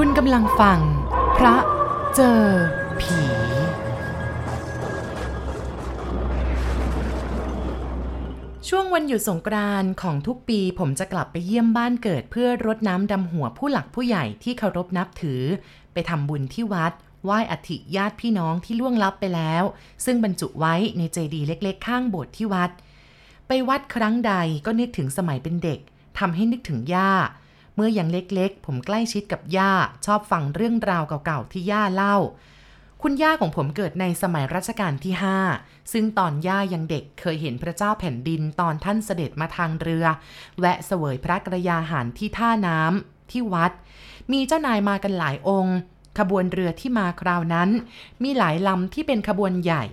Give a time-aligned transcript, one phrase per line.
[0.00, 0.80] คุณกำลังฟัง
[1.36, 1.56] พระ
[2.14, 2.42] เจอ
[3.00, 3.20] ผี
[8.68, 15.42] ช่วงวันหยุดสงกรานต์ของทุกปีผมจะกลับไปเยี่ยมบ้านเกิดเพื่อรดน้ำดำหัวผู้หลักผู้ใหญ่ที่เคารพนับถือ
[15.92, 16.92] ไปทำบุญที่วัด
[17.24, 19.64] ไหว้อัฐิญาติพี่น้องที่ล่วงลับไปแล้ว
[20.04, 22.70] ซึ่งบรรจุไว้ในเจดีย์เล็กๆ ข้างโบสถ์ที่วัด
[23.46, 24.32] ไปวัดครั้งใด
[24.66, 25.80] ก็นึกถึงสมัยเป็นเด็ก
[26.18, 27.12] ทำให้นึกถึงย่า
[27.76, 29.72] เมื่อยังเล็กๆ ผมใกล้ชิดกับย่า
[30.06, 32.16] ชอบฟังเรื่องราวเก่าๆ ที่ย่าเล่า
[33.02, 35.14] คุณย่าของผมเกิดในสมัยรัชกาลที่
[35.52, 40.04] 5 ซึ่งตอนย่ายังเด็กเคยเห็นพระเจ้าแผ่นดินตอนท่านเสด็จมาทางเรือ
[40.60, 43.72] แวะเสวยพระกระยาหารที่ท่าน้ำที่วัด
[44.32, 45.76] มีเจ้านายมากันหลายองค์
[46.18, 47.70] ขบวนเรือที่มาคราวนั้น
[48.22, 49.84] มีหลายลำที่เป็นขบวนใหญ่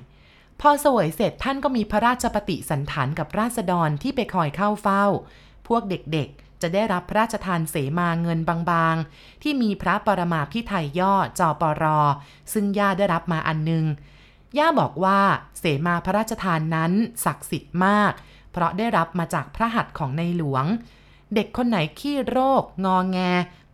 [0.61, 5.05] พอเสวยเสร็จท่านก็มีพระราชปฏิสันถานกับราษฎรที่ไปคอยเข้าเฝ้า
[5.67, 11.83] พวกเด็กๆ จะได้รับพระราชทานเสมาเงินบางๆ ที่มีพระปรมาพิไทยย่อจอปร
[12.53, 13.85] ซึ่งย่าได้รับมาอันหนึง
[14.57, 15.19] ย่าบอกว่า
[15.59, 16.91] เสมาพระราชทานนั้น
[17.25, 18.11] ศักดิ์สิทธิ์มาก
[18.51, 20.65] เพราะได้รับมาจากพระหัตถ์ของในหลวง
[21.35, 23.17] เด็กคนไหนขี้โรค งอแง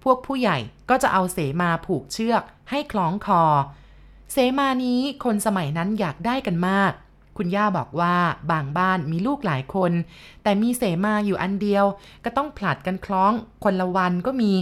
[0.04, 0.58] พวกผู้ใหญ่
[0.90, 3.44] ก็จะเอาเสมาผูกเชือกให้คล้องคอ
[4.32, 6.92] เสมานี้คนสมัยนั้นอยากได้กันมาก
[7.42, 8.16] คุณย่าบอกว่า
[8.52, 9.92] บางบ้านมีลูกหลายคน
[10.44, 11.86] แต่มีเสมาอยู่อันเดียว
[12.24, 13.32] ก็ต้องผลัดกันคล้อง
[13.64, 14.54] คนละวันก็มี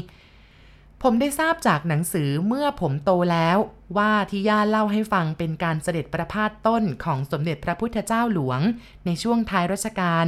[1.03, 3.57] ผมได้ทราบจากหนังสือเมื่อผมโตแล้ว
[3.97, 8.61] ว่าที่ย่าเล่าให้ฟังเป็นการเสด็จประพาสต้นของสมเด็จพระพุทธเจ้าหลวง
[9.05, 10.25] ในช่วงท้ายรัชกาล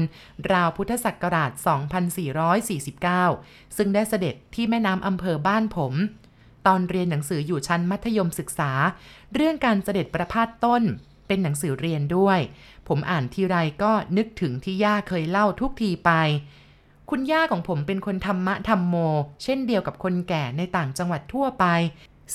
[0.51, 1.51] ราวพุทธศักราช
[2.39, 5.93] 2449 ซึ่งได้เสด็จที่แม่น้ำอำเภอบ้านผม
[6.67, 8.71] ตอนเรียนหนังสืออยู่ชั้นมัธยมศึกษา
[9.33, 10.83] เรื่องการเสด็จประพาสต้น
[11.29, 12.39] เป็นหนังสือเรียนด้วย
[12.87, 16.11] ผมอ่านทีไรก็นึกถึงที่ย่าเคยเล่าทุกทีไป
[17.09, 18.95] คุณย่าของผมเป็นคนธรรมะธรรมโม
[19.43, 21.65] เช่นเดียวกับคนแก่ในต่างจังหวัดทั่วไป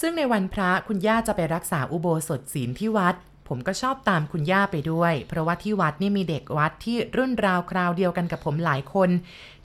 [0.00, 3.14] ซึ่งในวันพระคุณย่าจะไปรักษาอุโบสถศีลที่วัด
[3.48, 9.10] ผมก็ชอบตามคุณย่าไปด้วย เพราะว่าที่วัดนี่มีเด็กวัดที่รุ่นราวคราวเดียวกันกับผมหลายคน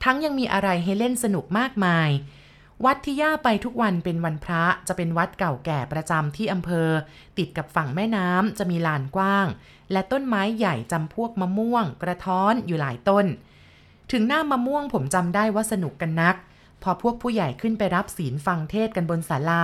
[0.04, 2.10] ทั้งยังมีอะไรให้เล่นสนุกมากมาย
[2.86, 6.90] วัดที่ย่าไปทุกวันเป็นวันพระจะเป็นวัดเก่าแก่ประจำที่อำเภอ
[7.38, 9.48] ติดกับฝั่งแม่น้ำจะมีลานกว้าง
[9.92, 13.26] และต้นไม้ใหญ่จำพวกมะม่วง กระท้อนอยู่หลายต้น
[14.12, 16.36] ถึงหน้ามะม่วงผมจำได้ว่าสนุกกันนัก
[16.84, 19.64] พอพวกผู้ใหญ่ขึ้นไปรับศีลฟังเทศกันบนศาลา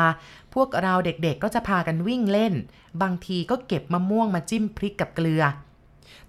[0.53, 2.53] พวกเราเด็กๆก็จะพากันวิ่งเล่น
[3.02, 5.44] บางทีก็เก็บมะม่วงมาจิ้มพริกกับเกลือ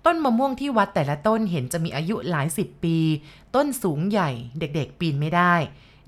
[0.04, 2.98] ต้นมะม่วงที่วัดแต่ละต้นเห็นจะมีอายุหลายสิบปี
[3.54, 5.54] ต้นสูงใหญ่เด็กๆปีนไม่ได้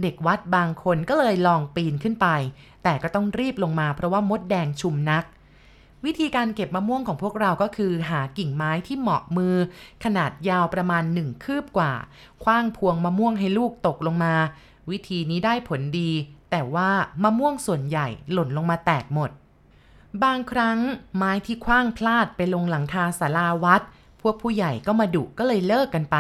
[0.03, 2.29] เด็กวัดบางคนก็เลยลองปีนขึ้นไป
[2.83, 5.25] แต่ก็ต้องรีบลงมาเพราะว่ามดแดงชุมนัก
[6.05, 9.55] วิธีการเก็บมะม่วงของพวกเราก็คือ หากิ่งไม้ที่เหมาะมือ
[10.05, 11.93] ขนาดยาวประมาณหนึ่งคืบกว่า
[12.43, 14.35] คว้างพวงมะม่วงให้ลูกตกลงมา
[14.91, 16.11] วิธีนี้ได้ผลดี
[16.51, 16.91] แต่ว่า
[17.23, 19.31] มะม่วงส่วนใหญ่หล่นลงมาแตกหมด
[20.23, 20.79] บางครั้ง
[21.17, 23.83] ไม้ที่คว้างพลาดไปลงหลังคาศาลาวัด
[24.21, 26.19] พวกผู้ใหญ่ก็มาดุก็เลยเลิกกันไป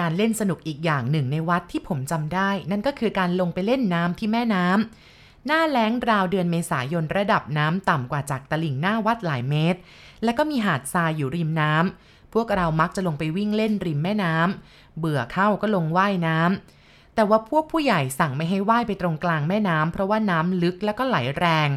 [0.00, 9.80] การเล่นสนุกอีกอย่างหนึ่งในวัดที่ผมจำได้ นั่นก็คือการลงไปเล่นน้ำที่แม่น้ำหน้าแล้งราวเดือนเมษายนระดับน้ำต่ำกว่าจากตลิ่งหน้าวัดหลายเมตร
[10.24, 21.68] และก็มีหาดทรายอยู่ริมน้ำพวกเรามักจะลงไปวิ่งเล่นริมแม่น้ำเบื่อเข้าก็ลงว่ายน้ำแต่ว่าพวกผู้ใหญ่สั่งไม่ให้ว่ายไปตรงกลางแม่น้ำเพราะว่าน้ำลึกแล้วก็ไหลแรง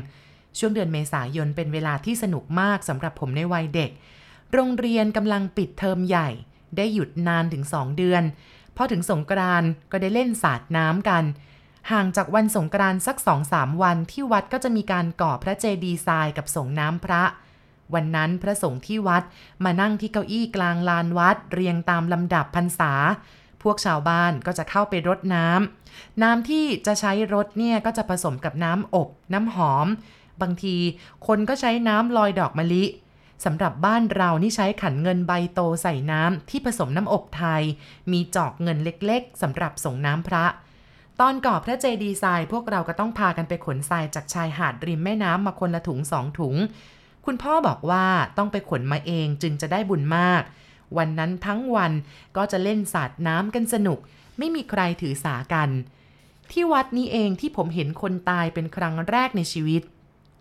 [0.57, 3.91] ช่วงเดือนเมษายนเป็นเวลาที่สนุกมากสำหรับผมในวัยเด็ก
[4.53, 6.29] โรงเรียนกำลังปิดเทอมใหญ่
[6.77, 8.23] ได้หยุดนานถึง2เดือน
[8.75, 11.23] พอถึงสงกรานต์ก็ได้เล่นสาดน้ำกัน
[11.91, 17.23] ห่างจากวันสงกรานต์สักสองสามวันที่วัดก็จะมีการก่อพระเจดีย์ทรายกับสงน้ำพระ
[17.93, 19.23] วันนั้นพระสงฆ์ที่วัด
[19.63, 22.93] มานั่งที่เก้าอี้กลางลานวัด เรียงตามลำดับพรรษา
[23.63, 29.87] พวกชาวบ้านก็จะเข้าไปรดน้ำน้ำที่จะใช้รดเนี่ยก็จะผสมกับน้ำอบ น้ำหอม
[30.41, 30.75] บางที
[31.27, 32.83] คนก็ใช้น้ำลอยดอกมะลิ
[33.45, 37.63] สำหรับบ้านเรานี่ใช้ขันเงินใบโตใส่น้ำที่ผสมน้ำอบไทย
[38.11, 40.45] มีจอกเงินเล็กๆสำหรับส่งน้ำพระ
[41.19, 46.55] ตอนก่อพระเจดีย์ทรายพวกเราก็ต้องพากันไปขนทรายจากชายหาดริมแม่น้ำมาคนละถุงสองถุง
[47.25, 48.05] คุณพ่อบอกว่า
[48.37, 50.43] ต้องไปขนมาเองจึงจะได้บุญมาก
[50.97, 51.91] วันนั้นทั้งวัน
[52.37, 53.99] ก็จะเล่นสาดน้ำกันสนุก
[54.37, 55.69] ไม่มีใครถือสากัน
[56.51, 59.81] ที่วัดนี้เองที่ผมเห็นคนตายเป็นครั้งแรกในชีวิต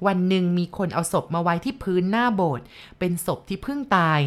[0.06, 2.64] วันหนึ่งมีคนเอาศพมาไว้ที่พื้นหน้าโบสถ์
[2.98, 4.20] เป็นศพที่เพิ่งตาย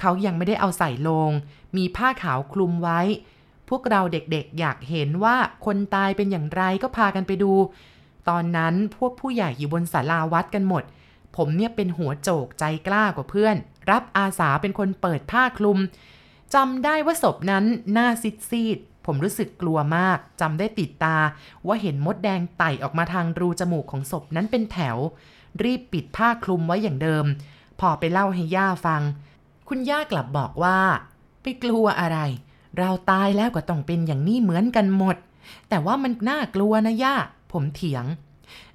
[0.00, 1.30] เขายังไม่ได้เอาใส่ลง
[1.76, 3.00] มีผ้าขาวคลุมไว้
[3.68, 7.52] พวกเราเด็กๆอยากเห็นว่าคนตายเป็นอย่างไรก็พากันไปดู
[8.28, 10.82] ตอนนั้นพวกผู้ใหญ่อยู่บนศาลาวัดกันหมด
[11.36, 13.56] ผมเนี่ยเป็นหัวโจกใจกล้ากว่าเพื่อน
[13.90, 15.78] รับอาสาเป็นคนเปิดผ้าคลุม
[16.54, 21.16] จำได้ว่าศพนั้นหน้าซีดซีด ผมรู้สึกกลัวมากจำได้ติดตา
[21.66, 24.96] ว่าเห็นมดแดงไต่ออกมาทางรูจมูกของศพนั้นเป็นแถว
[25.62, 27.24] รีบปิดผ้าคลุมไว้อย่างเดิม
[27.80, 29.02] พอไปเล่าให้ย่าฟัง
[29.68, 30.78] คุณย่ากลับบอกว่า
[31.42, 32.18] ไปกลัวอะไร
[32.78, 35.16] เราตายแล้วก็ต้องเป็นอย่างนี้เหมือนกันหมด
[35.68, 37.14] แต่ว่ามันน่ากลัวนะย่า
[37.52, 38.04] ผมเถียง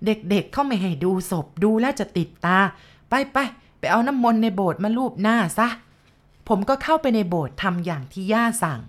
[0.05, 2.57] เด็กๆเเข้าไม่ให้ดูศพดูแล้วจะติดตา
[3.09, 3.37] ไปไป
[3.79, 5.67] ไปเอาน้ำมนต์ในโบสถ์มาลูบหน้าซะ
[6.47, 8.79] ผมก็เข้าไปในโบสถ์ทำอย่างที่ย่าสั่ง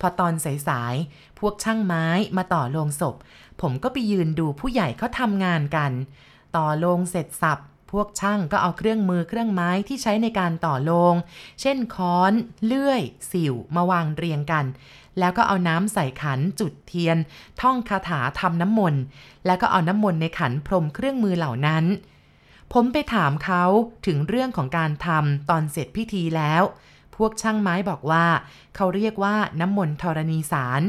[0.00, 0.32] พอตอน
[0.68, 2.06] สายๆ พวกช่างไม้
[2.36, 3.16] มาต่อโลงศพ
[3.60, 5.92] ผมก็ไปยืนดูผู้ใหญ่เขาทำงานกัน
[6.56, 7.62] ต่อโลงเสร็จสับ
[7.92, 11.14] พวกช่างก็เอาเครื่องมือเครื่องไม้ที่ใช้ในการต่อโลง
[11.60, 12.32] เช่นค้อน
[12.64, 14.66] เลื่อย สิวมาวางเรียงกัน
[15.18, 17.16] แล้วก็เอาน้ำใส่ขันจุดเทียน
[17.60, 19.02] ท่องคาถาทำน้ำมนต์
[19.46, 21.84] แล้วก็เอาน้ำมนต์ในขันพรมเครื่องมือเหล่านั้น
[22.72, 23.64] ผมไปถามเขา
[24.06, 26.62] ถึงเรื่องของการทำตอนเสร็จพิธีแล้ว
[27.24, 28.24] วกช่างไม้บอกว่า
[28.76, 30.82] เขาเรียกว่าน้ำมนต์ธรณีสาร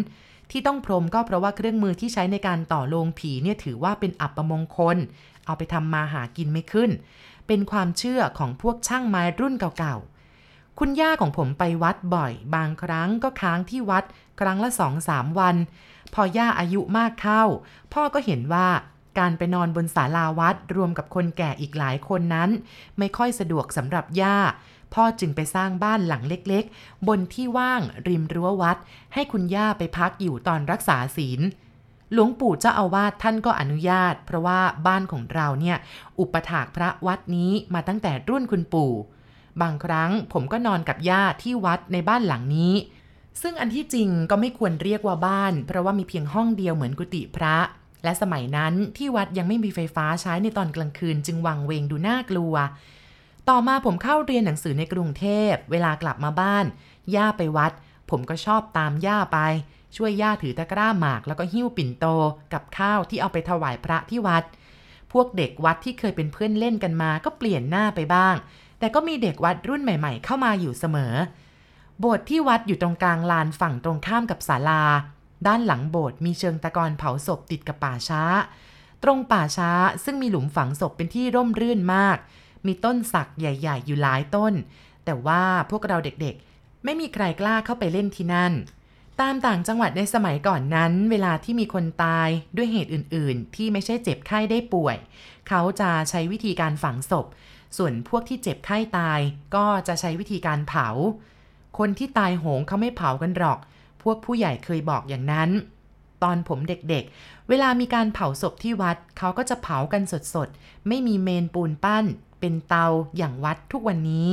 [0.51, 4.97] ที่ต้องพรมก็เพราะว่าเครื่องมือที่ใช้ในการต่อโลงผีเนี่ยถือว่าเป็นอัปมงคล
[5.45, 6.91] เอาไปทำมาหากินไม่ขึ้น
[7.47, 14.03] เป็นความเชื่อของพวกช่างไม้รุ่นเก่าๆ คุณย่าของผมไปวัดบ่อย บางครั้งก็ค้างที่วัด
[14.39, 15.55] ครั้งละสองสามวัน
[16.13, 17.43] พอย่าอายุมากเข้า
[17.93, 18.67] พ่อก็เห็นว่า
[19.17, 22.49] การไปนอนบนศาลาวัดรวมกับคนแก่อีกหลายคนนั้น
[22.97, 24.37] ไม่ค่อยสะดวกสำหรับย่า
[24.93, 28.77] พ่อจึงไปสร้างบ้านหลังเล็กๆ บนที่ว่างริมรั้ววัด
[29.13, 31.41] ให้คุณย่าไปพักอยู่ตอนรักษาศีล
[32.13, 35.77] หลวงปู่เจ้าอาวาสท่านก็อนุญาต เพราะว่าบ้านของเราเนี่ย
[36.19, 38.93] อุปถากพระวัดนี้มาตั้งแต่รุ่นคุณปู่
[39.61, 42.73] บางครั้งผมก็นอนกับย่าที่วัดในบ้านหลังนี้
[43.41, 47.57] ซึ่งอันที่จริงก็ไม่ควรเรียกว่าบ้าน เพราะว่ามีเพียงห้องเดียวเหมือนกุฏิพระ
[48.03, 52.55] และสมัยนั้นที่วัดยังไม่มีไฟฟ้าใช้ในตอนกลางคืน จึงวังเวงดูน่ากลัว
[53.49, 56.65] ต่อมาผมเข้าเรียนหนังสือในกรุงเทพ เวลากลับมาบ้าน
[57.15, 57.71] ย่าไปวัด
[58.09, 59.39] ผมก็ชอบตามย่าไป
[59.95, 62.05] ช่วยย่าถือตะกร้าหมาก แล้วก็หิ้วปิ่นโต
[62.53, 64.43] กับข้าวที่เอาไปถวายพระที่วัด
[65.11, 68.35] พวกเด็กวัดที่เคยเป็นเพื่อนเล่นกันมา ก็เปลี่ยนหน้าไปบ้าง
[68.79, 71.13] แต่ก็มีเด็กวัดรุ่นใหม่ ๆ เข้ามาอยู่เสมอ
[71.99, 74.83] โบสถ์ที่วัดอยู่ตรงกลางลานฝั่งตรงข้ามกับศาลา
[75.47, 78.23] ด้านหลังโบสถ์มีเชิงตะกอนเผาศพติดกับป่าช้า
[79.03, 79.71] ตรงป่าช้า
[80.03, 82.17] ซึ่งมีหลุมฝังศพเป็นที่ร่มรื่นมาก
[82.65, 84.53] มีต้นสักใหญ่ ๆ อยู่หลายต้น
[85.05, 88.53] แต่ว่าพวกเราเด็กๆ ไม่มีใครกล้าเข้าไปเล่นที่นั่น
[89.21, 94.97] ตามต่างจังหวัดในสมัยก่อนนั้น เวลาที่มีคนตายด้วยเหตุอื่นๆ ที่ไม่ใช่เจ็บไข้ได้ป่วย
[95.47, 97.25] เขาจะใช้วิธีการฝังศพ
[97.77, 99.19] ส่วนพวกที่เจ็บไข้ตาย
[99.55, 100.87] ก็จะใช้วิธีการเผา
[101.77, 103.59] คนที่ตายโหงเขาไม่เผากันหรอก
[104.03, 105.49] พวกผู้ใหญ่เคยบอกอย่างนั้น
[106.23, 110.03] ตอนผมเด็กๆเวลามีการเผาศพที่วัดเขาก็จะเผากัน
[110.35, 112.05] สดๆ ไม่มีเมนปูนปั้น
[112.39, 114.29] เป็นเตาอย่างวัดทุกวันนี้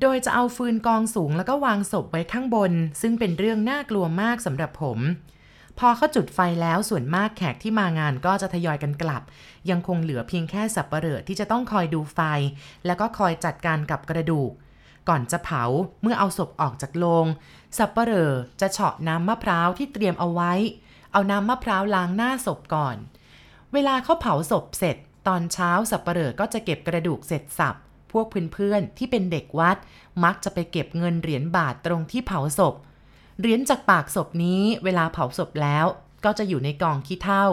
[0.00, 4.98] โดยจะเอาฟืนกองสูงแล้วก็วางศพไว้ข้างบน ซึ่งเป็นเรื่องน่ากลัวมากสำหรับผม
[5.78, 9.22] พอเขาจุดไฟแล้วส่วนมากแขกที่มางานก็จะทยอยกันกลับ
[9.70, 12.20] ยังคงเหลือเพียงแค่สับปะเหร่อที่จะต้องคอยดูไฟ
[12.86, 14.50] แล้วก็คอยจัดการกับกระดูก
[15.08, 15.64] ก่อนจะเผา
[16.02, 17.26] เมื่อเอาศพออกจากโลง
[17.78, 20.52] สับปะเหร่อจะเฉาะน้ำมะพร้าวที่เตรียมเอาไว้
[21.12, 22.96] เอาน้ำมะพร้าวล้างหน้าศพก่อน
[23.72, 24.96] เวลาเขาเผาศพเสร็จ
[25.26, 27.76] ตอนเช้าสับปะเหร่อก็จะเก็บกระดูกเสร็จสับ
[28.12, 29.76] พวกเพื่อนๆที่เป็นเด็กวัด
[30.24, 32.74] มักจะไปเก็บเงินเหรียญบาทตรงที่เผาศพ
[33.40, 35.86] เหรียญจากปากศพนี้เวลาเผาศพแล้ว
[36.24, 37.44] ก็จะอยู่ในกองขี้เถ้า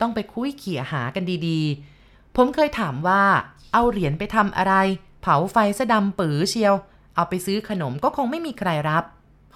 [0.00, 3.22] ต้องไปคุยเขี่ยหากันดีๆ ผมเคยถามว่า
[3.72, 4.74] เอาเหรียญไปทำอะไร
[5.22, 6.74] เผาไฟซะดำปือเชียว
[7.14, 9.04] เอาไปซื้อขนมก็คงไม่มีใครรับ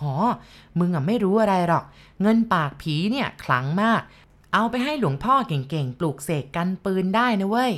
[0.00, 0.14] หอ
[0.78, 1.84] มึงอะไม่รู้อะไรหรอก
[2.22, 4.02] เงินปากผีเนี่ยขลังมาก
[4.54, 7.72] เอาไปให้หลวงพ่อเก่งๆ ปลูกเสกกันปืนได้นะเว้ย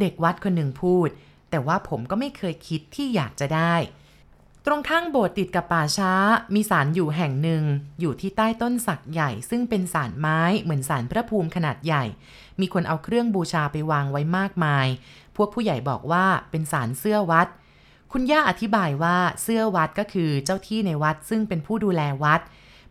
[0.00, 1.08] เด็กวัดคนหนึ่งพูด
[1.50, 3.74] แต่ว่าผมก็ไม่เคยคิดที่อยากจะได้
[4.68, 6.12] ตรงข้างโบสถ์ติดกับป่าช้า
[6.54, 7.62] มีศาลอยู่แห่งหนึ่ง
[8.00, 12.04] อยู่ที่ใต้ต้นสักใหญ่ ซึ่งเป็นศาลไม้เหมือนศาลพระภูมิขนาดใหญ่
[12.60, 14.86] มีคนเอาเครื่องบูชาไปวางไว้มากมาย
[15.36, 17.48] พวกผู้ใหญ่บอกว่าเป็นศาลเสื้อวัด
[18.12, 22.40] คุณย่าอธิบายว่าเสื้อวัดก็คือเจ้าที่ในวัดซึ่งเป็นผู้ดูแลวัด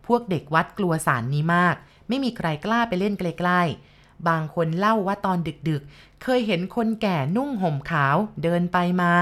[0.06, 1.74] พวกเด็กวัดกลัวศาลนี้มาก
[2.08, 9.12] ไม่มีใครกล้าไปเล่นใกล้ๆ บางคนเล่าว่าตอนดึกๆ เคยเห็นคนแก่นุ่งห่มขาวเดินไปมา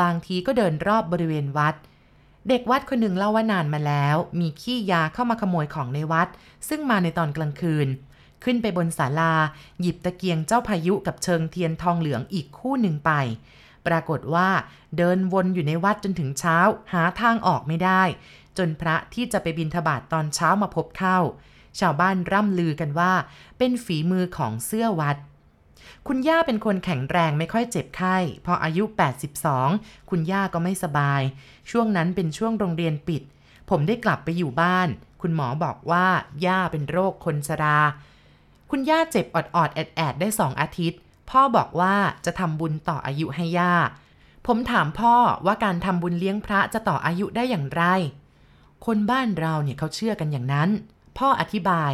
[0.00, 1.74] บางทีก็เดินรอบบริเวณวัด
[2.48, 6.28] เด็กวัดคนหนึ่งเล่าว่านานมาแล้ว มีขี้ยาเข้ามาขโมยของในวัด
[6.68, 7.88] ซึ่งมาในตอนกลางคืน
[8.44, 9.34] ขึ้นไปบนศาลา
[9.80, 13.12] หยิบตะเกียงเจ้าพายุกับเชิงเทียนทองเหลืองอีกคู่หนึ่งไป
[13.86, 14.48] ปรากฏว่า
[14.96, 16.58] เดินวนอยู่ในวัดจนถึงเช้า
[16.92, 18.02] หาทางออกไม่ได้
[18.58, 21.18] จนพระที่จะไปบินทบาทตอนเช้ามาพบเข้า
[21.80, 23.12] ชาวบ้านร่ำลือกันว่า
[23.58, 25.16] เป็นฝีมือของเสื้อวัด
[26.08, 28.84] คุณย่าเป็นคนแข็งแรงไม่ค่อยเจ็บไข้ พออายุ
[29.46, 31.22] 82 คุณย่าก็ไม่สบาย
[31.70, 33.22] ช่วงนั้นเป็นช่วงโรงเรียนปิด
[33.70, 34.88] ผมได้กลับไปอยู่บ้าน
[35.22, 36.06] คุณหมอบอกว่า
[36.46, 37.78] ย่าเป็นโรคคนชรา
[38.70, 41.94] คุณย่าเจ็บออดๆแอดๆได้สองอาทิตย์ พ่อบอกว่า
[42.26, 43.74] จะทำบุญต่ออายุให้ย่า
[44.46, 45.14] ผมถามพ่อ
[45.46, 47.82] ว่าการทำบุญเลี้ยงพระจะต่ออายุได้อย่างไร
[48.86, 50.70] คนบ้านเราเนี่ยเขาเชื่อกันอย่างนั้น
[51.18, 51.92] พ่ออธิบาย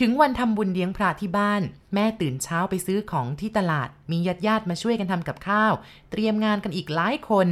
[0.00, 1.62] ถึงวันทำบุญเลี้ยงพระที่บ้าน
[1.94, 5.72] แม่ตื่นเช้าไปซื้อของที่ตลาด มีญาติญาติมาช่วยกันทำกับข้าว
[6.10, 7.48] เตรียมงานกันอีกหลายคน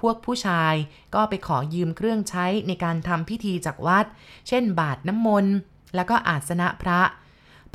[0.00, 0.74] พวกผู้ชาย
[1.14, 4.06] ก็ไปขอยืมเครื่องใช้ในการทำพิธีจากวัด
[4.48, 5.54] เช่น บาทน้ำมนต์
[5.94, 7.00] แล้วก็อาสนะพระ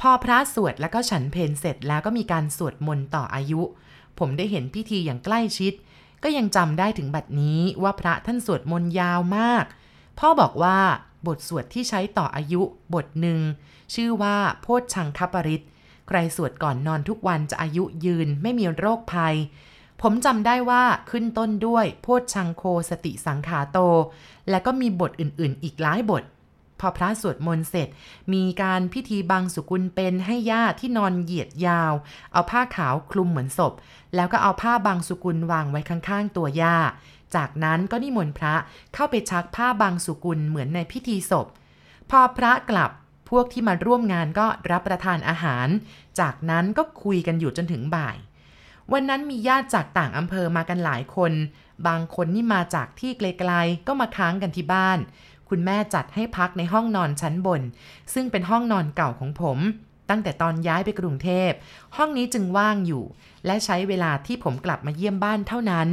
[0.01, 3.62] พอพระสวดแล้วก็ฉันเพลเสร็จแล้วก็มีการสวดมนต์ต่ออายุ
[4.20, 5.74] ผมได้เห็นพิธีอย่างใกล้ชิด
[6.24, 9.65] ก็ยังจำได้ถึงบัดนี้ว่าพระท่านสวดมนต์ยาวมาก
[10.20, 10.79] พ่อบอกว่า
[11.27, 12.62] บทสวดที่ใช้ต่ออายุ
[12.93, 13.39] บทหนึ่ง
[13.93, 15.63] ชื่อว่าโพชฌังคปริตร
[16.08, 19.36] ใครสวดก่อนนอนทุกวันจะอายุยืนไม่มีโรคภัย
[20.01, 23.79] ผมจำได้ว่าขึ้นต้นด้วยโพชฌังโคสติสังขาโต
[24.50, 26.24] และก็มีบทอื่นๆ อีกหลายบท
[26.82, 27.88] พอพระสวดมนต์เสร็จ
[28.34, 31.94] มีการพิธีบังสุกุลเป็นให้ญาติที่นอนเหยียดยาว
[32.34, 33.74] เอาผ้าขาวคลุมเหมือนศพ
[34.16, 36.78] แล้วก็เอาผ้าบังสุกุลวางไว้ข้างๆ ตัวย่า
[37.36, 38.56] จากนั้นก็นิมนต์พระ
[38.94, 41.48] เข้าไปชักผ้าบังสุกุลเหมือนในพิธีศพ
[42.10, 42.92] พอพระกลับ
[43.30, 45.68] พวกที่มาร่วมงานก็รับประทานอาหาร
[46.20, 48.18] จากนั้นก็คุยกันอยู่จนถึงบ่าย
[48.92, 51.34] วันนั้นมีญาติจากต่างอำเภอมากันหลายคน
[51.88, 55.00] บางคนนี่มาจากที่ไกลๆก็มาค้างกันที่บ้าน
[55.51, 57.62] คุณแม่จัดให้พักในห้องนอนชั้นบน
[58.13, 59.58] ซึ่งเป็นห้องนอนเก่าของผม
[60.10, 61.51] ตั้งแต่ตอนย้ายไปกรุงเทพ
[61.98, 63.03] ห้องนี้จึงว่างอยู่
[63.46, 65.89] และใช้เวลาที่ผมกลับมาเยี่ยมบ้านเท่านั้น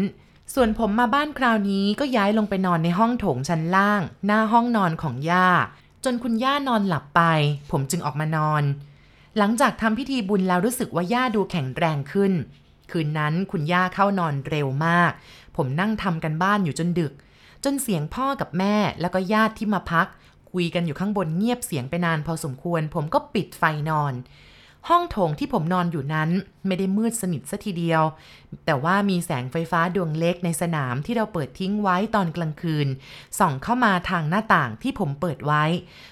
[0.54, 5.48] ส่วนผมมาบ้านคราวนี้ก็ย้ายลงไปนอนในห้องโถงชั้นล่าง หน้าห้องนอนของย่า
[6.04, 7.22] จนคุณย่านอนหลับไป
[7.70, 8.62] ผมจึงออกมานอน
[9.38, 12.32] หลังจากทำพิธีบุญแล้วรู้สึกว่าย่าดูแข็งแรงขึ้น
[12.90, 15.12] คืนนั้นคุณย่าเข้านอนเร็วมาก
[15.56, 17.12] ผมนั่งทำกันบ้านอยู่จนดึก
[17.64, 20.06] จนเสียงพ่อกับแม่แล้วก็ญาติที่มาพัก
[20.52, 24.14] คุยกันอยู่ข้างบนเงียบเสียงไปนานพอสมควร ผมก็ปิดไฟนอน
[24.88, 26.30] ห้องโถงที่ผมนอนอยู่นั้น
[26.66, 28.02] ไม่ได้มืดสนิทซะทีเดียว
[28.64, 32.88] แต่ว่ามีแสงไฟฟ้าดวงเล็กในสนามที่เราเปิดทิ้งไว้ตอนกลางคืน
[33.38, 35.64] ส่องเข้ามาทางหน้าต่างที่ผมเปิดไว้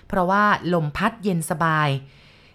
[0.08, 1.88] เพราะว่าลมพัดเย็นสบาย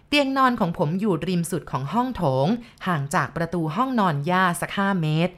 [0.08, 2.46] เตียงนอนของผมอยู่ริมสุดของห้องโถง
[2.86, 5.34] ห่างจากประตูห้องนอนย่าสักห้าเมตร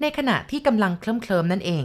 [0.00, 1.84] ในขณะที่กำลังเคลิ้มเคลิมๆนั่นเอง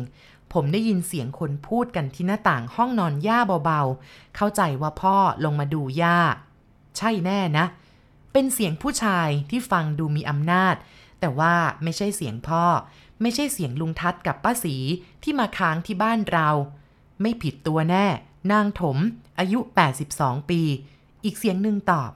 [0.53, 5.15] ผมได้ยินเสียงคนพูดกันที่หน้าต่างห้องนอนย่าเบาๆ เข้าใจว่าพ่อ
[5.45, 6.19] ลงมาดูย่า
[6.97, 7.65] ใช่แน่นะ
[8.31, 10.75] เป็นเสียงผู้ชายที่ฟังดูมีอำนาจ
[11.19, 12.63] แต่ว่าไม่ใช่เสียงพ่อ
[13.21, 14.75] ไม่ใช่เสียงลุงทัศกับป้าสี
[15.23, 16.49] ที่มาค้างที่บ้านเรา
[17.21, 18.05] ไม่ผิดตัวแน่
[18.51, 18.97] นางถม
[19.39, 19.59] อายุ
[20.05, 20.61] 82 ปี
[21.23, 22.11] อีกเสียงหนึ่งตอบ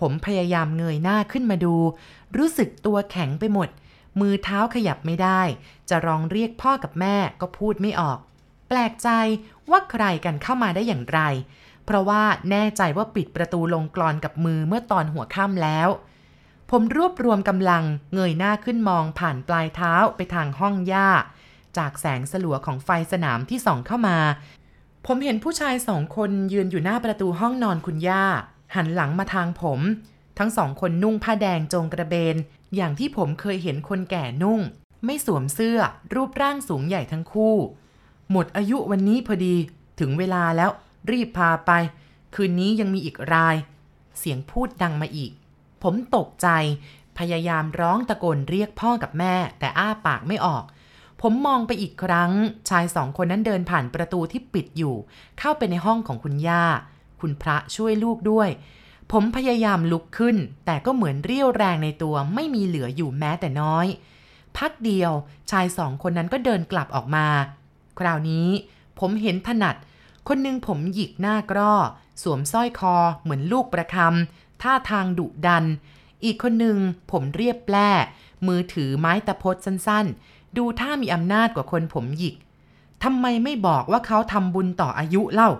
[0.00, 1.74] ผมพยายามเงยหน้าขึ้นมาดู
[2.36, 3.68] รู้สึกตัวแข็งไปหมด
[4.20, 5.40] มือเท้าขยับไม่ได้
[5.88, 8.18] จะร้องเรียกพ่อกับแม่ก็พูดไม่ออก
[8.68, 9.08] แปลกใจ
[9.70, 11.20] ว่าใครกันเข้ามาได้อย่างไร
[11.84, 15.88] เพราะว่าแน่ใจว่าปิดประตูลงกรอนกับมือเมื่อตอนหัวค่ำแล้ว
[16.70, 21.08] ผมรวบรวมกำลังเงยหน้าขึ้นมองผ่านปลายเท้าไปทางห้องย่า
[21.78, 24.18] จากแสงสลัวของไฟสนามที่ส่องเข้ามา
[25.06, 28.24] ผมเห็นผู้ชายสองคนยืนอยู่หน้าประตูห้องนอนคุณย่า
[28.74, 29.80] หันหลังมาทางผม
[30.38, 32.36] ทั้งสองคนนุ่งผ้าแดงจงกระเบน
[32.76, 34.60] อย่างที่ผมเคยเห็นคนแก่นุ่ง
[35.04, 35.78] ไม่สวมเสื้อ
[36.14, 37.56] รูปร่างสูงใหญ่ทั้งคู่
[38.30, 39.56] หมดอายุวันนี้พอดี
[40.00, 40.70] ถึงเวลาแล้ว
[41.10, 41.70] รีบพาไป
[42.34, 43.56] คืนนี้ยังมีอีกราย
[44.18, 45.32] เสียงพูดดังมาอีก
[45.82, 46.48] ผมตกใจ
[47.18, 50.64] พยายามร้องตะโกนเรียกพ่อกับแม่ แต่อ้าปากไม่ออก
[51.20, 52.32] ผมมองไปอีกครั้ง
[52.68, 54.94] ชายสองคนนั้นเดินผ่านประตูที่ปิดอยู่
[55.38, 56.64] เข้าไปในห้องของคุณย่า
[57.20, 58.48] คุณพระช่วยลูกด้วย
[59.12, 63.86] ผมพยายามลุกขึ้น แต่ก็เหมือนเรี่ยวแรงในตัวไม่มีเหลืออยู่แม้แต่น้อย
[64.56, 65.12] พักเดียว
[65.50, 67.26] ชายสองคนนั้นก็เดินกลับออกมา
[67.98, 68.48] คราวนี้
[69.00, 69.76] ผมเห็นถนัด
[70.28, 71.74] คนหนึ่งผมหยิกหน้ากร้อ
[72.22, 75.64] สวมสร้อยคอเหมือนลูกประคำท่าทางดุดัน
[76.24, 76.78] อีกคนหนึ่ง
[77.10, 77.90] ผมเรียบแปร่
[78.46, 82.36] มือถือไม้ตะพดสั้นๆ ดูท่ามีอำนาจกว่าคนผมหยิก
[83.04, 85.50] ทำไมไม่บอกว่าเขาทำบุญต่ออายุเล่า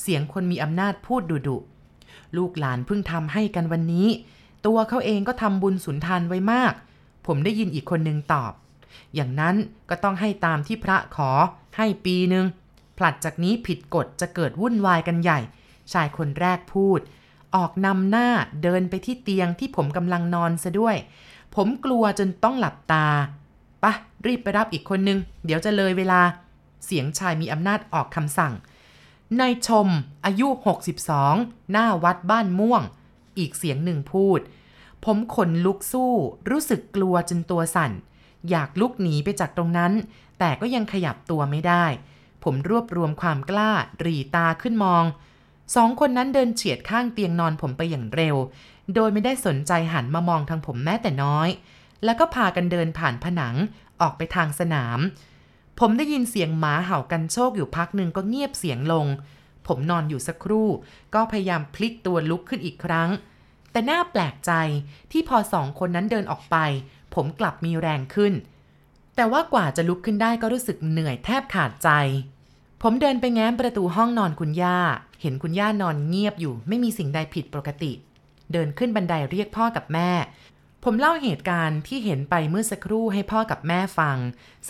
[0.00, 1.77] เสียงคนมีอำนาจพูดดุดุๆ
[2.36, 4.08] ลูกหลานเพิ่งทำให้กันวันนี้
[4.66, 6.72] ตัวเขาเองก็ทำบุญสุนทานไว้มาก
[7.26, 8.52] ผมได้ยินอีกคนหนึ่งตอบ
[9.14, 9.56] อย่างนั้น
[9.90, 11.30] ก็ต้องให้ตามที่พระขอ
[11.76, 12.44] ให้ปีหนึ่ง
[12.98, 15.40] ผลัดจากนี้ผิดกฎจะเกิดวุ่นวายกันใหญ่
[15.92, 17.00] ชายคนแรกพูด
[17.56, 18.28] ออกนำหน้า
[18.62, 20.96] เดินไปที่เตียงที่ผมกำลังนอนซะด้วย
[21.54, 23.06] ผมกลัวจนต้องหลับตา
[23.82, 23.92] ปะ
[24.26, 26.20] รีบไปรับอีกคนนึง เดี๋ยวจะเลยเวลา
[26.86, 28.52] เสียงชายมีอำนาจออกคำสั่ง
[29.40, 29.88] นายชม
[30.24, 30.48] อายุ
[31.10, 32.82] 62 หน้าวัดบ้านม่วง
[33.38, 34.40] อีกเสียงหนึ่งพูด
[35.04, 36.12] ผมขนลุกสู้
[36.50, 37.92] รู้สึกกลัวจนตัวสั่น
[38.50, 39.92] อยากลุกหนีไปจากตรงนั้น
[40.38, 41.84] แต่ก็ยังขยับตัวไม่ได้
[42.44, 43.70] ผมรวบรวมความกล้า
[44.04, 45.04] รีตาขึ้นมอง
[45.74, 48.36] สองคนนั้นเดินเฉียดข้างเตียงนอนผมไปอย่างเร็ว
[48.94, 51.48] โดยไม่ได้สนใจหันมามองทางผมแม้แต่น้อย
[52.04, 53.54] แล้วก็พากันเดินผ่านผนัง
[54.00, 54.98] ออกไปทางสนาม
[55.78, 59.06] ผมได้ยินเสียงหมาเห่ากันโชคอยู่พักหนึ่งก็เงียบเสียงลง
[59.66, 60.68] ผมนอนอยู่สักครู่
[61.14, 63.10] ก็พยายามพลิกตัวลุกขึ้นอีกครั้ง
[63.72, 64.52] แต่น่าแปลกใจ
[65.12, 66.56] ที่พอสองคนนั้นเดินออกไป
[67.14, 68.32] ผมกลับมีแรงขึ้น
[69.16, 71.90] แต่ว่ากว่าจะลุกขึ้นได้ก็รู้สึกเหนื่อยแทบขาดใจ
[72.82, 74.78] ผมเดินไปแง้มประตูห้องนอนคุณย่า
[75.20, 77.92] เห็นคุณย่านอนเงียบอยู่ ไม่มีสิ่งใดผิดปกติ
[78.52, 80.10] เดินขึ้นบันไดเรียกพ่อกับแม่
[80.84, 84.18] ผมเล่าเหตุการณ์ที่เห็นไปเมื่อสักครู่ให้พ่อกับแม่ฟัง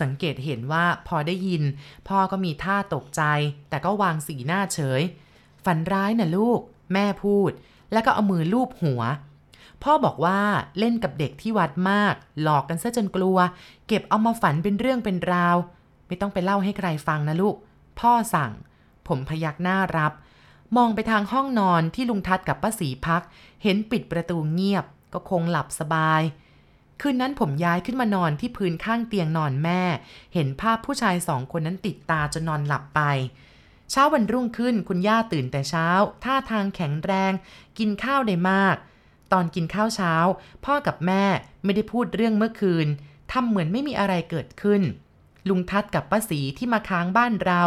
[0.00, 1.62] สังเกตเห็นว่าพอได้ยิน
[2.08, 3.22] พ่อก็มีท่าตกใจ
[3.68, 5.02] แต่ก็วางสีหน้าเฉย
[5.64, 6.60] ฝันร้ายนะลูก
[6.92, 7.50] แม่พูด
[7.92, 9.02] แล้วก็เอามือลูบหัว
[9.82, 10.40] พ่อบอกว่า
[10.78, 13.38] เล่นกับเด็กที่วัดมาก หลอกกันซะจนกลัว
[13.88, 15.56] เก็บเอามาฝันเป็นเรื่องเป็นราว
[16.06, 17.56] ไม่ต้องไปเล่าให้ใครฟังนะลูก
[18.00, 18.52] พ่อสั่ง
[19.08, 20.12] ผมพยักหน้ารับ
[20.76, 23.22] มองไปทางห้องนอนที่ลุงทัดกับป้าสีพัก
[23.62, 26.22] เห็นปิดประตูเงียบ ก็คงหลับสบาย
[27.00, 29.82] คืนนั้นผมย้ายขึ้นมานอนที่พื้นข้างเตียงนอนแม่
[30.34, 33.00] เห็นภาพผู้ชายสองคนนั้นติดตาจนนอนหลับไป
[33.90, 35.88] เช้าวันรุ่งขึ้นคุณย่าตื่นแต่เช้า
[36.24, 37.32] ท่าทางแข็งแรง
[37.78, 38.76] กินข้าวได้มาก
[39.32, 40.14] ตอนกินข้าวเช้า
[40.64, 41.24] พ่อกับแม่
[41.64, 42.86] ไม่ได้พูดเรื่องเมื่อคืน
[43.32, 44.82] ทำเหมือนไม่มีอะไรเกิดขึ้น
[45.48, 47.62] ลุงทัดกับป้าสีที่มาค้างบ้านเรา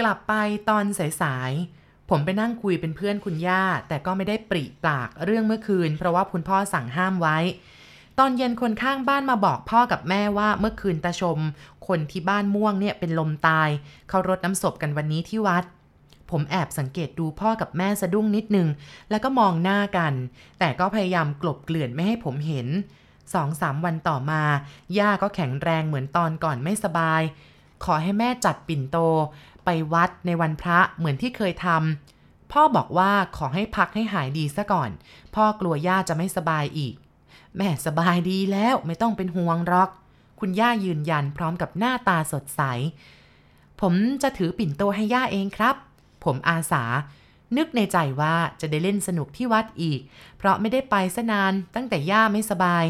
[0.00, 0.32] กลับไป
[0.68, 1.79] ตอนสายๆ
[2.10, 7.38] ผมไปนั่งคุยเป็นเพื่อนคุณย่า แต่ก็ไม่ได้ปริปากเรื่องเมื่อคืน เพราะว่าคุณพ่อสั่งห้ามไว้
[8.18, 11.38] ตอนเย็นคนข้างบ้านมาบอกพ่อกับแม่ว่าเมื่อคืนตาชม
[11.88, 13.68] คนที่บ้านม่วงเนี่ยเป็นลมตาย
[14.08, 15.64] เขารดน้ำศพกันวันนี้ที่วัด
[16.30, 18.68] ผมแอบสังเกตดูพ่อกับแม่สะดุ้งนิดนึง
[19.10, 20.12] แล้วก็มองหน้ากัน
[20.58, 22.68] แต่ก็พยายามกลบเกลื่อนไม่ให้ผมเห็น
[23.34, 24.42] สองสามวันต่อมา
[24.98, 27.22] ย่าก็แข็งแรงเหมือนตอนก่อนไม่สบาย
[27.84, 28.96] ขอให้แม่จัดปิ่นโต
[29.64, 34.90] ไปวัดในวันพระเหมือนที่เคยทำพ่อบอกว่าขอให้พักให้หายดีซะก่อน
[35.34, 36.94] พ่อกลัวย่าจะไม่สบายอีก
[37.56, 39.90] แม่สบายดีแล้วไม่ต้องเป็นห่วงหรอก
[40.40, 42.62] คุณย่ายืนยันพร้อมกับหน้าตาสดใส
[43.80, 45.76] ผมจะถือปิ่นโตให้ย่าเองครับ
[46.24, 46.84] ผมอาสา
[47.56, 50.00] นึกในใจว่าจะได้เล่นสนุกที่วัดอีก
[50.38, 52.84] เพราะไม่ได้ไปซะนานตั้งแต่ย่าไม่สบาย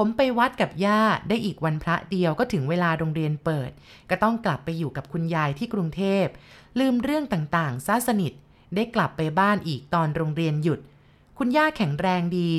[0.00, 3.70] ผมไปวัดกับย่าได้อีกวันพระเดียวก็ถึงเวลาโรงเรียนเปิด
[4.10, 6.26] ก็ต้องกลับไปอยู่กับคุณยายที่กรุงเทพ
[6.78, 8.32] ลืมเรื่องต่างๆซะสนิท
[8.74, 10.80] ได้กลับไปบ้านอีกตอนโรงเรียนหยุด
[11.38, 12.50] คุณย่าแข็งแรงดี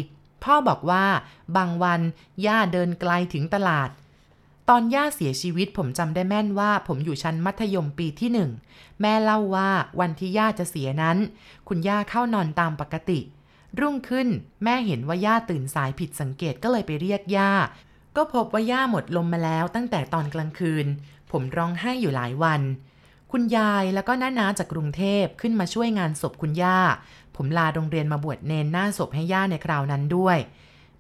[0.44, 1.06] พ่อบอกว่า
[1.58, 2.02] บางวัน
[2.46, 3.90] ย่าเดินไกลถึงตลาด
[4.70, 8.50] ตอนย่าเสียชีวิตผมจำได้แม่นว่า ผมอยู่ชั้นมัธยมปีที่หนึ่ง
[9.02, 11.18] แม่เล่าว่าวันที่ย่าจะเสียนั้น
[11.68, 13.20] คุณย่าเข้านอนตามปกติ
[13.80, 14.28] รุ่งขึ้น
[14.64, 17.54] แม่เห็นว่าย่าตื่นสายผิดสังเกตก็เลยไปเรียกย่า
[18.16, 20.86] ก็พบว่าย่าหมดลมมาแล้วตั้งแต่ตอนกลางคืน
[21.32, 22.62] ผมร้องไห้อยู่หลายวัน
[23.32, 26.80] คุณยายแล้วก็น้านาจากกรุงเทพขึ้นมาช่วยงานศพคุณย่า
[27.36, 30.38] ผมลาโรงเรียนมาบวชเนนหน้าศพให้ย่าในคราวนั้นด้วย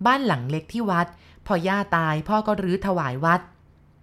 [0.05, 1.07] บ้านหลังเล็กที่วัด
[1.45, 3.41] พอย่าตายพ่อก็รื้อถวายวัด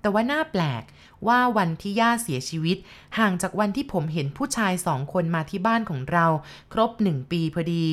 [0.00, 0.83] แต่ว่าน่าแปลก
[1.29, 2.76] ว่าวันที่ย่าเสียชีวิต
[3.18, 6.26] ห่างจากวันที่ผมเห็นผู้ชายสองคนมาที่บ้านของเรา
[6.72, 7.87] ครบหนึ่งปีพอดี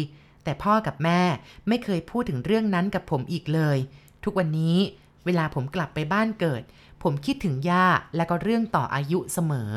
[0.43, 1.21] แต่พ่อกับแม่
[1.67, 3.77] ไม่เคยพูดถึงเรื่องนั้นกับผมอีกเลย
[4.23, 4.77] ทุกวันนี้
[5.25, 6.63] เวลาผมกลับไปบ้านเกิด
[7.03, 9.71] ผมคิดถึงย่าและก็เรื่องต่ออายุเสมอ